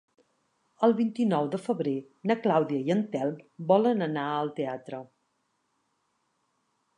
[0.85, 1.93] El vint-i-nou de febrer
[2.31, 3.37] na Clàudia i en Telm
[3.73, 5.03] volen anar al teatre.